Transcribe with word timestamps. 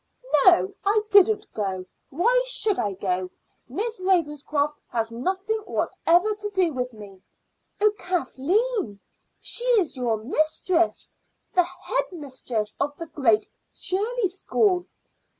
"No, 0.45 0.73
I 0.83 1.01
didn't 1.11 1.45
go. 1.53 1.85
Why 2.09 2.43
should 2.47 2.79
I 2.79 2.93
go? 2.93 3.29
Miss 3.69 3.99
Ravenscroft 3.99 4.81
has 4.89 5.11
nothing 5.11 5.59
whatever 5.67 6.33
to 6.33 6.49
do 6.55 6.73
with 6.73 6.91
me." 6.91 7.21
"Oh, 7.79 7.93
Kathleen! 7.99 8.99
she 9.39 9.63
is 9.79 9.95
your 9.95 10.17
mistress 10.17 11.07
the 11.53 11.61
head 11.65 12.13
mistress 12.13 12.75
of 12.79 12.97
the 12.97 13.05
Great 13.05 13.47
Shirley 13.75 14.29
School." 14.29 14.87